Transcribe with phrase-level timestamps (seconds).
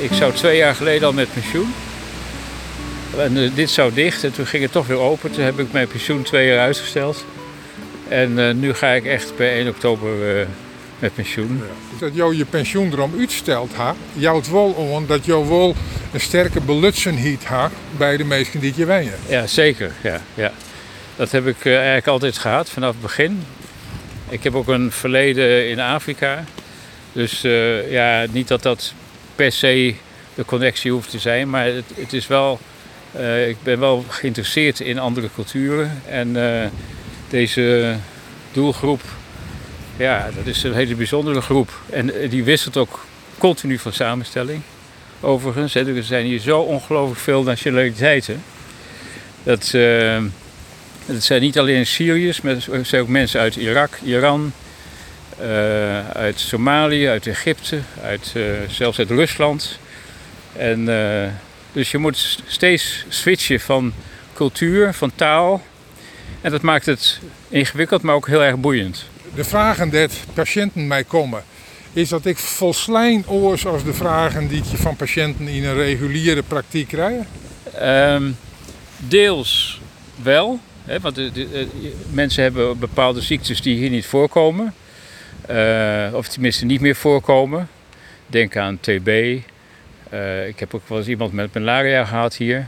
[0.00, 1.74] ik zou twee jaar geleden al met pensioen.
[3.16, 5.30] En eh, dit zou dicht en toen ging het toch weer open.
[5.30, 7.24] Toen heb ik mijn pensioen twee jaar uitgesteld.
[8.08, 10.46] En eh, nu ga ik echt per 1 oktober eh,
[10.98, 11.62] met pensioen.
[11.98, 15.74] Dat jou je pensioen erom uitstelt, ha, jouwt wel om dat jou wel
[16.12, 19.18] een sterke belutsenheid ha bij de mensen die je wenjen.
[19.28, 19.92] Ja, zeker.
[20.02, 20.52] Ja, ja.
[21.16, 23.42] Dat heb ik eigenlijk altijd gehad vanaf het begin.
[24.28, 26.44] Ik heb ook een verleden in Afrika.
[27.12, 27.40] Dus
[27.88, 28.94] ja, niet dat dat
[29.38, 29.94] per se
[30.34, 32.58] de connectie hoeft te zijn, maar het, het is wel.
[33.12, 36.02] eh, ik ben wel geïnteresseerd in andere culturen.
[36.08, 36.68] En eh,
[37.28, 37.96] deze
[38.52, 39.00] doelgroep,
[39.96, 41.80] ja, dat is een hele bijzondere groep.
[41.90, 43.04] En eh, die wisselt ook
[43.38, 44.62] continu van samenstelling.
[45.20, 48.42] Overigens, er zijn hier zo ongelooflijk veel nationaliteiten.
[49.42, 49.70] Dat,
[51.06, 54.52] het zijn niet alleen Syriërs, maar er zijn ook mensen uit Irak, Iran,
[55.40, 59.78] eh, uit Somalië, uit Egypte, uit, eh, zelfs uit Rusland.
[60.56, 61.28] En, eh,
[61.72, 63.92] dus je moet steeds switchen van
[64.34, 65.62] cultuur, van taal.
[66.40, 69.04] En dat maakt het ingewikkeld, maar ook heel erg boeiend.
[69.34, 71.42] De vragen dat patiënten mij komen,
[71.92, 76.42] is dat ik volslijn oors als de vragen die je van patiënten in een reguliere
[76.42, 77.26] praktijk krijgen.
[77.78, 78.30] Ehm,
[78.96, 79.80] deels
[80.22, 84.74] wel, hè, want de, de- de- mensen hebben bepaalde ziektes die hier niet voorkomen.
[85.48, 87.68] Eh, of tenminste niet meer voorkomen.
[88.26, 89.08] Denk aan TB.
[90.10, 92.66] Eh, ik heb ook wel eens iemand met malaria gehad hier.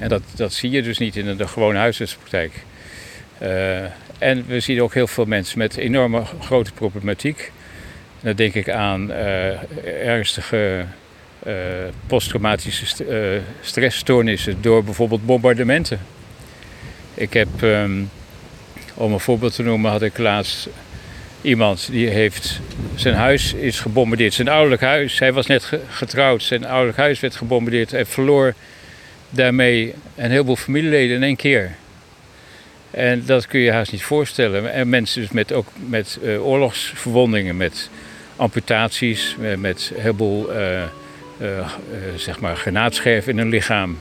[0.00, 2.52] En dat, dat zie je dus niet in de gewone huisartspraktijk.
[3.38, 3.82] Eh,
[4.18, 7.52] en we zien ook heel veel mensen met enorme grote problematiek.
[8.20, 9.10] Dan denk ik aan
[9.84, 10.84] ernstige
[12.06, 13.02] posttraumatische st-
[13.60, 16.00] stressstoornissen door bijvoorbeeld bombardementen.
[17.14, 18.02] Ik heb, ehm,
[18.94, 20.68] om een voorbeeld te noemen, had ik laatst
[21.44, 22.60] iemand die heeft
[22.94, 25.18] zijn huis is gebombardeerd, zijn ouderlijk huis.
[25.18, 28.54] Hij was net ge- getrouwd, zijn ouderlijk huis werd gebombardeerd en verloor
[29.30, 31.70] daarmee een heleboel familieleden in één keer.
[32.90, 34.72] En dat kun je haast niet voorstellen.
[34.72, 37.90] En mensen dus met, ook met eh, oorlogsverwondingen, met
[38.36, 40.88] amputaties, met, met een heleboel eh, eh,
[41.58, 41.66] eh,
[42.16, 43.98] zeg maar granaatscherven in hun lichaam.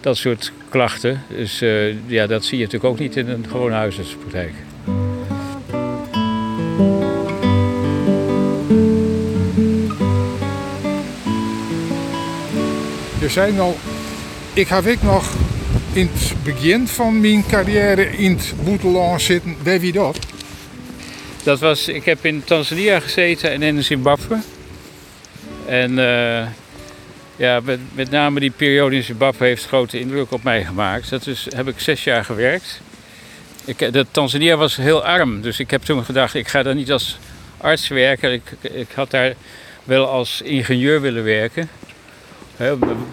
[0.00, 1.22] Dat soort klachten.
[1.28, 4.52] Dus eh, ja, dat zie je natuurlijk ook niet in een gewone huisartspraktijk.
[13.20, 13.78] Je zei al,
[14.52, 15.32] ik heb ik nog
[15.92, 19.56] in het begin van mijn carrière in het boeteland zitten.
[19.62, 20.18] Deed wie dat?
[21.42, 24.38] Dat was, ik heb in Tanzania gezeten en in Zimbabwe.
[25.66, 26.46] En eh,
[27.36, 31.10] ja, met, met name die periode in Zimbabwe heeft grote indruk op mij gemaakt.
[31.10, 32.80] Dat is, heb ik zes jaar gewerkt.
[33.64, 36.92] Ik, de, Tanzania was heel arm, dus ik heb toen gedacht, ik ga daar niet
[36.92, 37.18] als
[37.56, 38.32] arts werken.
[38.32, 39.34] Ik, ik had daar
[39.84, 41.68] wel als ingenieur willen werken.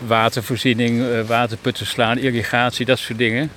[0.07, 3.51] Watervoorziening, eh, waterputten slaan, irrigatie, dat soort dingen.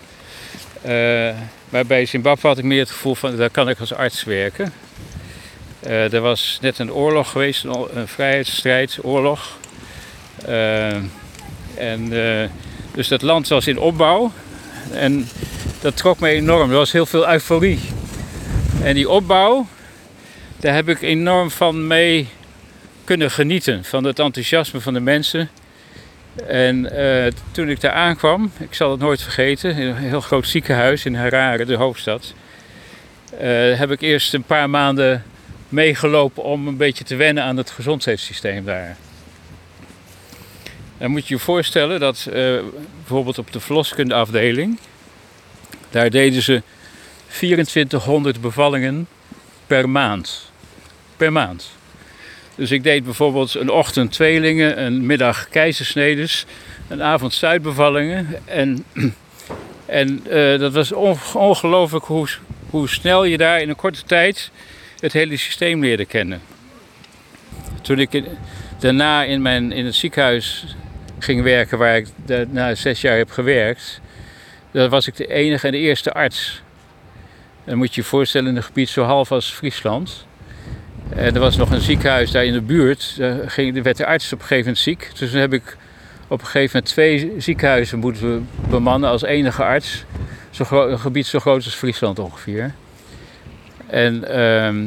[0.82, 1.30] Eh,
[1.68, 4.72] maar bij Zimbabwe had ik meer het gevoel van, daar kan ik als arts werken.
[5.80, 9.58] Eh, er was net een oorlog geweest, een, vrijheidsstrijd, oorlog.
[11.74, 12.08] En,
[12.94, 14.32] dus dat land was in opbouw.
[14.92, 15.28] En
[15.80, 16.70] dat trok me enorm.
[16.70, 17.80] Er was heel veel euforie.
[18.82, 19.66] En die opbouw,
[20.56, 22.28] daar heb ik enorm van mee
[23.04, 23.84] kunnen genieten.
[23.84, 25.50] Van het enthousiasme van de mensen.
[26.46, 30.46] En eh, toen ik daar aankwam, ik zal het nooit vergeten, in een heel groot
[30.46, 32.34] ziekenhuis in Harare, de hoofdstad,
[33.38, 35.24] eh, heb ik eerst een paar maanden
[35.68, 38.96] meegelopen om een beetje te wennen aan het gezondheidssysteem daar.
[40.98, 42.58] Dan moet je je voorstellen dat eh,
[42.96, 44.78] bijvoorbeeld op de verloskundeafdeling,
[45.90, 46.62] daar deden ze
[47.26, 49.08] 2400 bevallingen
[49.66, 50.50] per maand.
[51.16, 51.77] Per maand.
[52.58, 56.46] Dus ik deed bijvoorbeeld een ochtend tweelingen, een middag keizersnedes,
[56.88, 58.26] een avond stuitbevallingen.
[58.44, 58.84] En,
[59.86, 62.28] en eh, dat was on- ongelooflijk hoe,
[62.70, 64.50] hoe snel je daar in een korte tijd
[65.00, 66.40] het hele systeem leerde kennen.
[67.82, 68.22] Toen ik
[68.78, 70.76] daarna in, mijn, in het ziekenhuis
[71.18, 74.00] ging werken, waar ik daarna zes jaar heb gewerkt,
[74.70, 76.62] dan was ik de enige en de eerste arts.
[77.64, 80.26] Dan moet je je voorstellen in een gebied zo half als Friesland.
[81.16, 83.14] En er was nog een ziekenhuis daar in de buurt.
[83.16, 85.10] Daar ging, er werd de arts op een gegeven moment ziek.
[85.18, 85.76] Dus toen heb ik
[86.28, 90.04] op een gegeven moment twee ziekenhuizen moeten bemannen als enige arts.
[90.50, 92.74] Zo een gebied zo groot als Friesland ongeveer.
[93.86, 94.86] En ehm,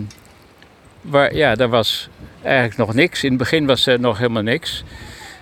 [1.02, 2.10] waar, ja, daar was
[2.44, 3.24] eigenlijk nog niks.
[3.24, 4.84] In het begin was er nog helemaal niks.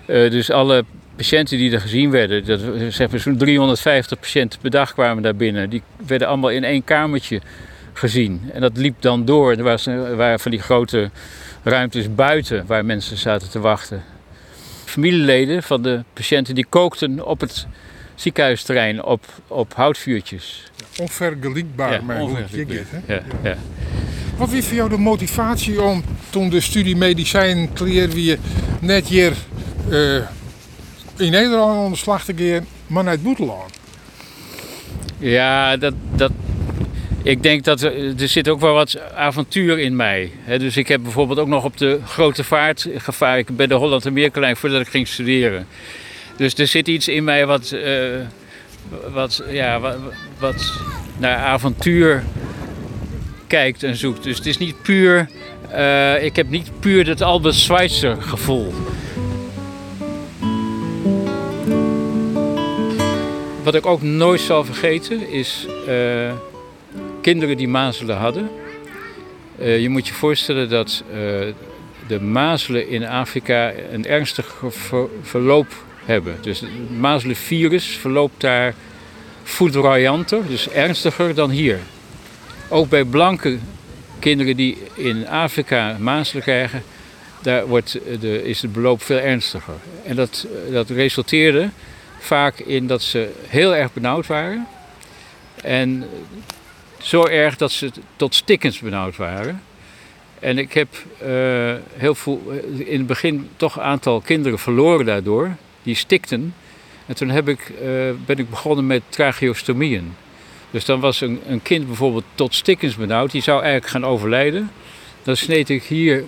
[0.06, 0.86] Eh, dus alle
[1.16, 2.60] patiënten die er gezien werden, dat,
[2.90, 5.70] zeg maar zo'n 350 patiënten per dag kwamen daar binnen.
[5.70, 7.42] Die werden allemaal in één kamertje
[8.00, 8.50] gezien.
[8.54, 9.51] En dat liep dan door.
[9.51, 11.10] Er was- er waren van die grote
[11.63, 14.04] ruimtes buiten waar mensen zaten te wachten.
[14.86, 17.68] familieleden van de patiënten die kookten op het
[18.16, 20.72] ziekenhuisterrein op, op houtvuurtjes.
[21.00, 23.01] Onvergelijkbaar, Ja, maar onvergelijkbaar.
[23.06, 23.13] hè?
[23.13, 23.56] Ja, ja.
[24.38, 28.38] Wat was voor jou de motivatie om toen de studie medicijn kleer wie je
[28.81, 29.34] net hier
[29.90, 30.16] eh,
[31.18, 33.72] in Nederland aan de slag te gaan, maar naar het Boeteland?
[35.18, 36.31] Ja, dat, dat,
[37.24, 40.31] ik denk dat er, zit ook wel wat avontuur in mij.
[40.44, 43.39] Hè, dus ik heb bijvoorbeeld ook nog op de grote vaart gevaren.
[43.39, 45.68] Ik ben de Holland Amerikalijn voordat ik ging studeren.
[46.36, 47.92] Dus er zit iets in mij wat, eh,
[49.13, 49.98] wat, ja, wat,
[50.39, 50.81] wat
[51.18, 52.24] naar avontuur
[53.48, 54.24] kijkt en zoekt.
[54.24, 55.30] Dus het is niet puur,
[55.72, 58.74] eh, ik heb niet puur dat Albert Schweitzer gevoel.
[63.63, 66.31] Wat ik ook nooit zal vergeten is eh,
[67.21, 68.50] kinderen die mazelen hadden.
[69.57, 71.18] Eh, je moet je voorstellen dat eh,
[72.07, 76.38] de mazelen in Afrika een ernstig ver- verloop hebben.
[76.42, 78.74] Dus het mazelenvirus verloopt daar
[79.44, 81.80] foudroyanter, dus ernstiger dan hier.
[82.68, 83.57] Ook bij blanke
[84.19, 86.83] kinderen die in Afrika mazelen krijgen,
[87.42, 89.74] daar wordt de, is het beloop veel ernstiger.
[90.06, 91.69] En dat, dat resulteerde
[92.19, 94.68] vaak in dat ze heel erg benauwd waren.
[95.62, 96.06] En
[97.01, 99.62] zo erg dat ze tot stikkens benauwd waren.
[100.40, 100.88] En ik heb
[101.18, 101.30] eh,
[101.94, 102.42] heel veel,
[102.78, 105.56] in het begin toch een aantal kinderen verloren daardoor.
[105.84, 106.54] Die stikten.
[107.06, 107.88] En toen heb ik, eh,
[108.25, 110.16] ben ik begonnen met tracheostomieën.
[110.72, 113.31] Dus dan was een, een kind bijvoorbeeld tot stikkens benauwd.
[113.31, 114.72] Die zou eigenlijk gaan overlijden.
[115.24, 116.24] Dan sneed ik hier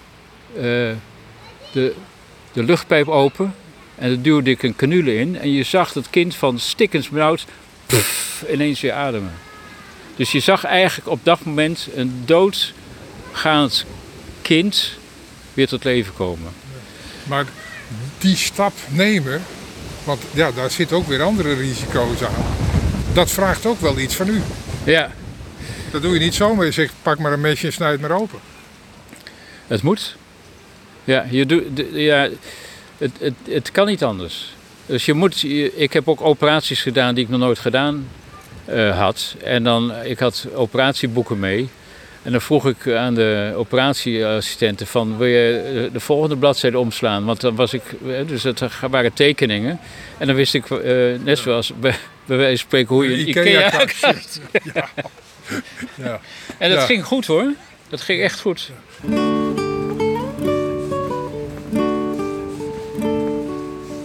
[0.56, 0.62] eh,
[1.72, 1.94] de,
[2.52, 3.56] de luchtpijp open.
[3.96, 5.38] En dan duwde ik een canule in.
[5.38, 7.46] En je zag dat kind van stikkens benauwd
[8.54, 9.34] ineens weer ademen.
[10.22, 13.86] Dus je zag eigenlijk op dat moment een doodgaand
[14.42, 14.92] kind
[15.54, 16.52] weer tot leven komen.
[17.24, 17.46] Maar
[18.18, 19.42] die stap nemen,
[20.04, 22.46] want ja, daar zitten ook weer andere risico's aan.
[23.14, 24.42] Dat vraagt ook wel iets van u.
[24.84, 25.12] Ja,
[25.92, 26.66] Dat doe je niet zomaar.
[26.66, 28.40] Je zegt, pak maar een mesje en snijd maar open.
[29.68, 30.16] het moet.
[31.04, 31.64] Ja, je doet,
[31.94, 32.30] ja
[32.98, 34.54] het, het, het kan niet anders.
[34.86, 35.44] Dus je moet,
[35.76, 38.08] ik heb ook operaties gedaan die ik nog nooit gedaan
[38.66, 39.36] eh, had.
[39.44, 41.70] En dan, ik had operatieboeken mee.
[42.24, 47.26] En dan vroeg ik aan de operatieassistenten van, wil je de volgende bladzijde omslaan?
[47.26, 49.80] Want dan was ik, eh, dus het waren tekeningen.
[50.18, 50.94] En dan wist ik, eh,
[51.24, 53.96] net zoals bij, bij wijze van spreken, hoe je een Ikea-kast.
[53.96, 54.40] Ikea-kast
[54.74, 54.88] Ja.
[55.96, 56.20] Ja.
[56.58, 56.86] En dat Ja.
[56.86, 57.54] ging goed hoor.
[57.90, 58.72] Dat ging echt goed.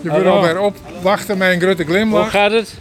[0.03, 2.31] Je wil alweer opwachten met een grote Hoe glimlach.
[2.31, 2.75] gaat het?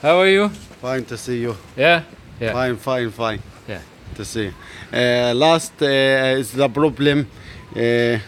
[0.00, 0.50] How are you?
[0.80, 1.54] Fine to see you.
[1.74, 2.02] Ja?
[2.38, 2.52] Ja.
[2.52, 3.38] Fine, fine, fine.
[3.66, 3.80] Yeah.
[4.16, 4.52] To see.
[4.92, 7.28] Uh, last uh, is the problem.
[7.74, 8.18] Uh,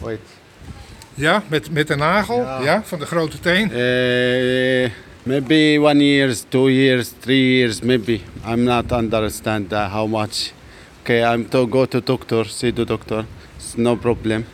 [0.00, 0.20] wait.
[1.14, 2.60] Ja, met, met de nagel Ja.
[2.62, 2.82] ja.
[2.84, 3.70] van de grote teen.
[3.70, 4.90] Uh,
[5.22, 8.20] maybe one years, two years, three years, maybe.
[8.46, 10.52] I'm not understand uh, how much.
[11.00, 13.24] Okay, I'm to go to doctor, see the doctor.
[13.56, 14.44] It's no problem.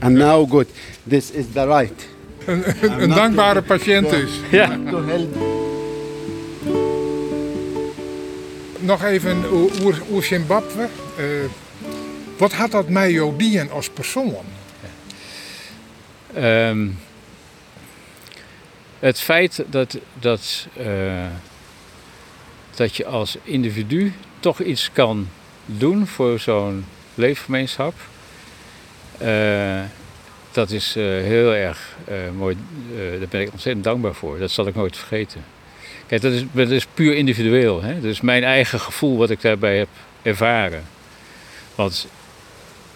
[0.00, 0.66] And now good.
[1.08, 2.08] This is the right.
[2.46, 4.30] Een, een, een dankbare patiënt dus.
[4.50, 4.78] Ja.
[8.86, 10.88] Nog even o- oer, oer Zimbabwe.
[11.16, 11.24] Eh,
[12.38, 14.44] wat had dat mij jou dienen als persoon?
[16.34, 16.88] Ehm,
[18.98, 21.26] het feit dat, dat, eh,
[22.74, 25.28] dat je als individu toch iets kan
[25.66, 27.94] doen voor zo'n leefgemeenschap,
[29.18, 29.80] eh,
[30.52, 31.96] dat is heel erg
[32.36, 32.56] mooi.
[33.18, 34.38] Daar ben ik ontzettend dankbaar voor.
[34.38, 35.44] Dat zal ik nooit vergeten.
[36.06, 37.82] Kijk, dat is, dat is puur individueel.
[37.82, 37.94] Hè?
[37.94, 39.88] Dat is mijn eigen gevoel wat ik daarbij heb
[40.22, 40.84] ervaren.
[41.74, 42.06] Want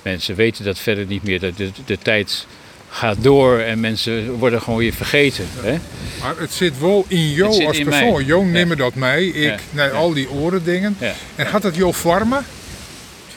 [0.03, 1.41] mensen weten dat verder niet meer.
[1.41, 2.47] De, de, de tijd
[2.91, 5.45] gaat door en mensen worden gewoon weer vergeten.
[5.61, 5.79] Hè?
[6.21, 8.13] Maar het zit wel in jou als in persoon.
[8.13, 8.23] mij.
[8.25, 8.51] Jou Ja.
[8.53, 9.57] nemen dat mij, ik, Ja.
[9.71, 9.95] naar Ja.
[9.95, 10.97] al die oren dingen.
[11.37, 12.45] En had het jou vormen?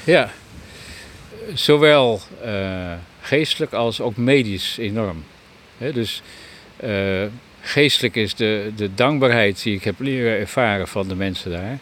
[0.04, 0.32] Ja,
[1.54, 5.24] zowel eh, geestelijk als ook medisch enorm.
[5.78, 6.22] Hè, dus
[6.78, 6.92] eh,
[7.64, 11.80] geestelijk is de, de dankbaarheid die ik heb leren ervaren van de mensen daar.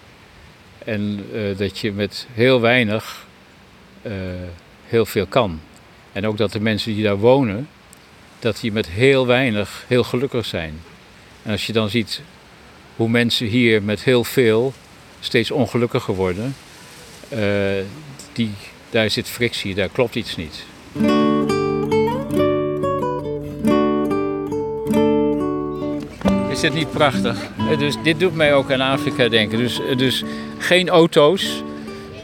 [0.85, 3.25] En eh, dat je met heel weinig
[4.01, 4.11] eh,
[4.87, 5.59] heel veel kan.
[6.11, 7.69] En ook dat de mensen die daar wonen,
[8.39, 10.81] dat die met heel weinig heel gelukkig zijn.
[11.43, 12.21] En als je dan ziet
[12.95, 14.73] hoe mensen hier met heel veel
[15.19, 16.55] steeds ongelukkiger worden,
[17.29, 17.39] eh,
[18.33, 18.51] die,
[18.89, 20.65] daar zit frictie, daar klopt iets niet.
[26.61, 27.37] Is dit niet prachtig?
[27.69, 29.57] Eh, Dus dit doet mij ook aan Afrika denken.
[29.57, 30.23] Dus, eh, dus
[30.57, 31.63] geen auto's,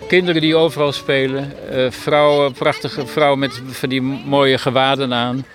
[0.08, 5.46] kinderen die overal spelen, eh, vrouwen, prachtige vrouwen met van die mooie gewaden aan.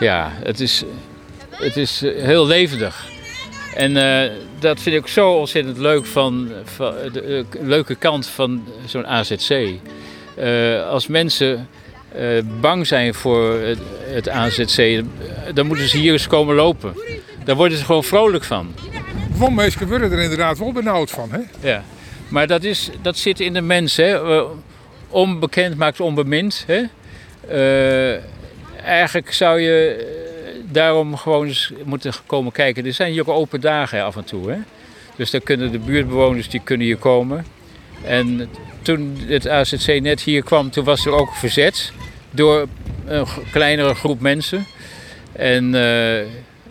[0.00, 0.84] Ja, het is,
[1.50, 3.06] het is heel levendig.
[3.74, 3.94] En
[4.58, 9.64] dat vind ik zo ontzettend leuk van, van de, de leuke kant van zo'n AZC.
[10.90, 11.68] Als mensen
[12.14, 12.28] eh,
[12.60, 15.02] bang zijn voor het, het AZC,
[15.54, 16.94] dan moeten ze hier eens komen lopen.
[17.44, 18.74] Daar worden ze gewoon vrolijk van.
[19.36, 21.28] Want mensen worden er inderdaad wel benauwd van.
[21.32, 21.68] Hè?
[21.68, 21.84] Ja.
[22.28, 23.96] Maar dat, is, dat zit in de mens.
[23.96, 24.36] Hè?
[24.36, 24.44] Eh,
[25.08, 26.64] onbekend maakt onbemind.
[26.66, 26.82] Hè?
[27.48, 28.20] Eh,
[28.84, 30.06] eigenlijk zou je
[30.70, 32.86] daarom gewoon eens moeten komen kijken.
[32.86, 34.50] Er zijn hier ook open dagen af en toe.
[34.50, 34.56] Hè?
[35.16, 37.46] Dus dan kunnen de buurtbewoners die kunnen hier komen.
[38.04, 38.48] En
[38.84, 41.92] toen het AZC net hier kwam, toen was er ook verzet
[42.30, 42.66] door
[43.06, 44.66] een kleinere groep mensen.
[45.32, 46.18] En, eh,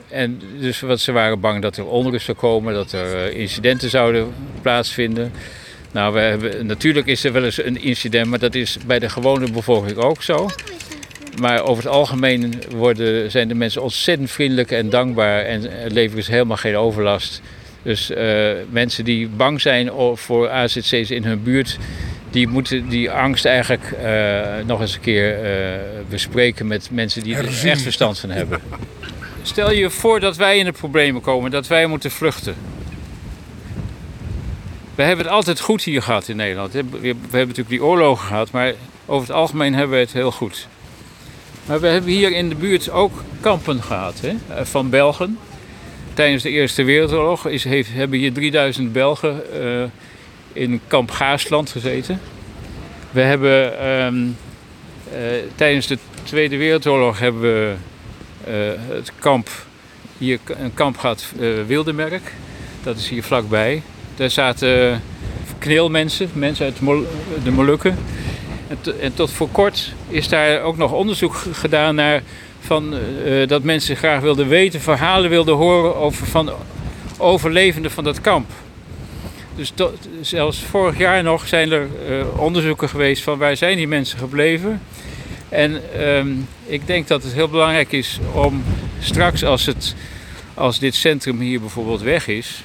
[0.09, 3.89] en dus wat ze waren bang dat er onrust zou komen, dat er eh, incidenten
[3.89, 5.31] zouden plaatsvinden.
[5.91, 9.09] Nou, we hebben, natuurlijk is er wel eens een incident, maar dat is bij de
[9.09, 10.49] gewone bevolking ook zo.
[11.39, 16.31] Maar over het algemeen worden, zijn de mensen ontzettend vriendelijk en dankbaar en leveren ze
[16.31, 17.41] helemaal geen overlast.
[17.83, 21.77] Dus eh, mensen die bang zijn voor AZC's in hun buurt,
[22.29, 27.35] die moeten die angst eigenlijk eh, nog eens een keer eh, bespreken met mensen die
[27.35, 28.61] er echt verstand van hebben.
[29.41, 32.55] Stel je voor dat wij in de problemen komen, dat wij moeten vluchten.
[34.95, 36.73] We hebben het altijd goed hier gehad in Nederland.
[36.73, 38.73] We hebben natuurlijk die oorlogen gehad, maar
[39.05, 40.67] over het algemeen hebben we het heel goed.
[41.65, 45.37] Maar we hebben hier in de buurt ook kampen gehad hè, van Belgen.
[46.13, 49.83] Tijdens de Eerste Wereldoorlog is, heeft, hebben hier 3000 Belgen eh,
[50.53, 52.19] in kamp Gaasland gezeten.
[53.11, 54.25] We hebben ehm,
[55.13, 55.21] eh,
[55.55, 57.73] tijdens de Tweede Wereldoorlog hebben we
[58.45, 58.53] eh,
[58.95, 59.49] het kamp,
[60.17, 62.33] hier een kamp gehad, eh Wildemerk.
[62.83, 63.81] Dat is hier vlakbij.
[64.15, 65.01] Daar zaten
[65.57, 67.07] kneelmensen, mensen uit de Mol-
[67.43, 67.97] de Molukken.
[68.67, 72.21] En, to- en tot voor kort is daar ook nog onderzoek gedaan naar
[72.65, 72.93] van,
[73.25, 76.51] eh, dat mensen graag wilden weten, verhalen wilden horen over van
[77.17, 78.49] overlevenden van dat kamp.
[79.55, 79.73] Dus
[80.21, 84.81] zelfs vorig jaar nog zijn er eh, onderzoeken geweest van waar zijn die mensen gebleven.
[85.49, 86.31] En ehm,
[86.65, 88.63] ik denk dat het heel belangrijk is om
[88.99, 89.95] straks als, het,
[90.53, 92.63] als dit centrum hier bijvoorbeeld weg is,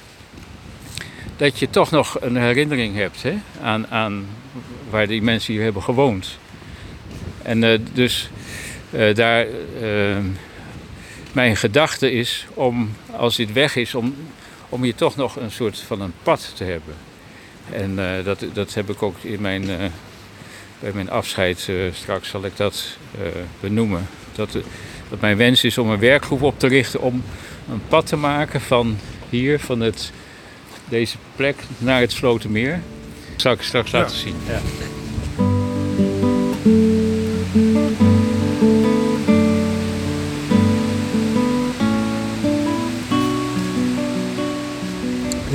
[1.36, 4.26] dat je toch nog een herinnering hebt hè, aan, aan
[4.90, 6.38] waar die mensen hier hebben gewoond.
[7.42, 8.37] En eh, dus eh,
[8.90, 9.46] daar,
[9.82, 10.16] eh,
[11.32, 14.14] mijn gedachte is om, als dit weg is, om,
[14.68, 16.94] om hier toch nog een soort van een pad te hebben.
[17.70, 19.84] En eh, dat, dat heb ik ook in mijn, eh,
[20.80, 23.26] bij mijn afscheid eh, straks zal ik dat eh,
[23.60, 24.06] benoemen.
[24.32, 24.62] Dat, eh,
[25.08, 27.22] dat mijn wens is om een werkgroep op te richten om
[27.70, 30.12] een pad te maken van hier, van het,
[30.88, 32.80] deze plek naar het Slotermeer.
[33.32, 34.36] Dat zal ik straks laten zien.
[34.46, 34.60] Ja.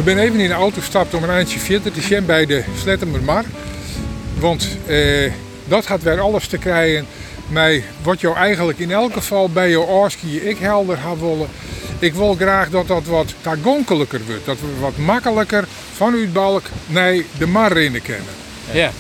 [0.04, 2.64] We zijn even in de auto gestapt om een eindje verder te zijn bij de
[2.78, 3.44] Slettemermar.
[4.40, 5.32] Want eh,
[5.68, 7.06] dat gaat weer alles te krijgen
[7.48, 11.48] met wat jou eigenlijk in elk geval bij jouw oorski ik helder had willen.
[12.00, 14.46] Ik wil graag dat dat wat toegankelijker wordt.
[14.46, 18.34] Dat we wat makkelijker vanuit Balk naar de mar rennen kennen.
[18.72, 18.92] Ja,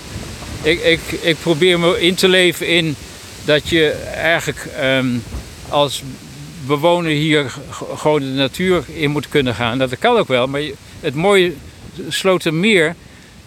[0.61, 2.95] ik, ik, ik probeer me in te leven in
[3.45, 5.07] dat je eigenlijk ehm,
[5.69, 6.03] als
[6.65, 7.53] bewoner hier
[7.95, 9.77] gewoon de natuur in moet kunnen gaan.
[9.77, 10.61] Dat kan ook wel, maar
[11.03, 11.53] het mooie
[12.07, 12.95] Slotermeer,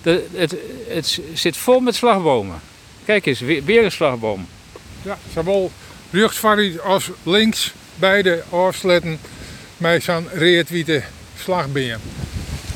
[0.02, 0.54] dat, het,
[0.88, 2.60] het zit vol met slagbomen.
[3.04, 4.46] Kijk eens, weer, weer een slagboom.
[5.02, 5.70] Ja, zowel
[6.82, 9.18] als links beide oorsletten
[9.76, 11.02] met zo'n reetwitte
[11.42, 11.98] slagbeen.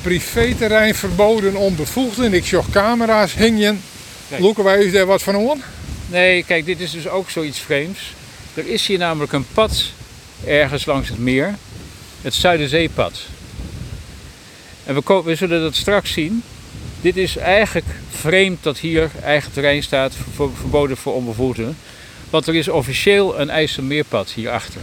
[0.03, 2.35] Privéterrein verboden onbevoegden.
[2.35, 3.83] Ik zag camera's hingen.
[4.29, 4.41] Kijk.
[4.41, 5.63] Loeken wij eens daar wat van aan?
[6.07, 8.01] Nee, kijk, dit is dus ook zoiets vreemds.
[8.55, 9.83] Er is hier namelijk een pad
[10.47, 11.55] ergens langs het meer.
[12.23, 13.21] Het Zuiderzeepad.
[14.91, 16.43] En we, we zullen dat straks zien.
[17.01, 21.77] Dit is eigenlijk vreemd dat hier eigen terrein staat voor, verboden voor onbevoegden.
[22.31, 24.81] Want er is officieel een IJsselmeerpad hierachter.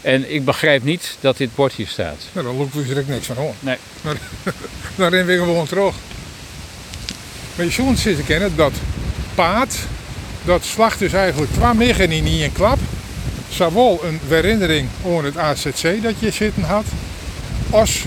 [0.00, 2.26] En ik begrijp niet dat dit bord hier staat.
[2.32, 3.54] Nou, dan we er niks van aan.
[3.60, 3.76] Nee.
[4.00, 4.16] Maar,
[4.94, 5.94] dan rennen we gewoon terug.
[7.56, 8.72] Maar je zult zitten kennen dat
[9.34, 9.78] paad,
[10.44, 12.78] dat slacht dus eigenlijk twee miggen in één klap.
[13.48, 16.84] Zowel een herinnering aan het AZC dat je zitten had,
[17.70, 18.04] als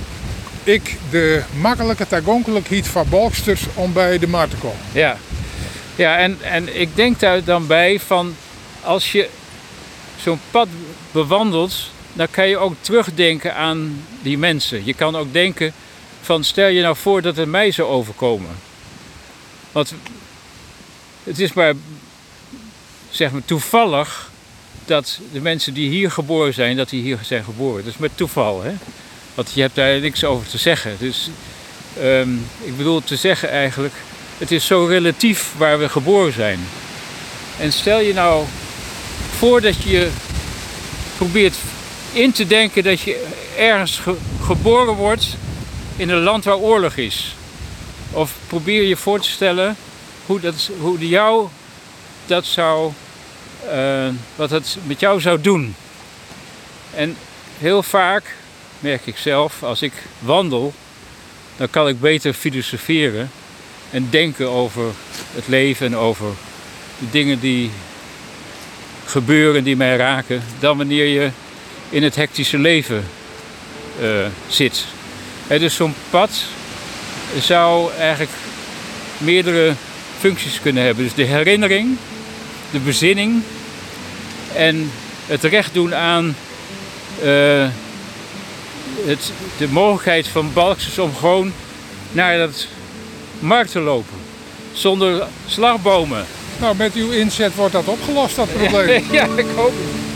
[0.67, 4.79] ik de makkelijke toegankelijkheid van Balksters om bij de markt te komen.
[4.91, 5.17] Ja,
[5.95, 8.36] ja en, en ik denk daar dan bij van
[8.81, 9.29] als je
[10.21, 10.67] zo'n pad
[11.12, 14.86] bewandelt, dan kan je ook terugdenken aan die mensen.
[14.86, 15.74] Je kan ook denken
[16.21, 18.55] van stel je nou voor dat het mij zou overkomen.
[19.71, 19.93] Want
[21.24, 21.74] het is maar
[23.09, 24.31] zeg maar toevallig
[24.86, 27.83] dat de mensen die hier geboren zijn, dat die hier zijn geboren.
[27.83, 28.74] Dat is met toeval, hè?
[29.38, 30.96] Want je hebt daar niks over te zeggen.
[31.00, 31.29] Dus
[32.00, 33.94] ehm, ik bedoel te zeggen eigenlijk,
[34.38, 36.60] het is zo relatief waar we geboren zijn.
[37.60, 38.46] En stel je nou
[39.38, 40.10] voor dat je
[41.17, 41.56] probeert
[42.12, 43.25] in te denken dat je
[43.58, 45.25] ergens ge- geboren wordt
[45.96, 47.36] in een land waar oorlog is.
[48.12, 49.75] Of probeer je voor te stellen
[50.25, 51.48] hoe, dat, hoe jou
[52.25, 52.91] dat zou,
[53.72, 55.75] eh, wat het met jou zou doen.
[56.94, 57.17] En
[57.60, 58.36] heel vaak
[58.79, 60.74] merk ik zelf, als ik wandel,
[61.57, 63.31] dan kan ik beter filosoferen
[63.89, 64.84] en denken over
[65.36, 66.27] het leven en over
[67.00, 67.72] de dingen die
[69.05, 71.29] gebeuren, die mij raken, dan wanneer je
[71.89, 73.03] in het hectische leven
[74.01, 74.86] eh, zit.
[75.48, 76.31] Dus zo'n pad
[77.39, 78.31] zou eigenlijk
[79.17, 79.74] meerdere
[80.19, 81.03] functies kunnen hebben.
[81.03, 81.98] Dus de herinnering,
[82.72, 83.41] de bezinning
[84.55, 84.91] en
[85.25, 86.36] het recht doen aan
[87.24, 87.67] eh,
[89.05, 91.53] het, de mogelijkheid van Balkses om gewoon
[92.11, 92.67] naar dat
[93.39, 94.17] markt te lopen.
[94.73, 96.25] Zonder slagbomen.
[96.59, 99.05] Nou, met uw inzet wordt dat opgelost, dat probleem.
[99.11, 100.06] ja, ik hoop het.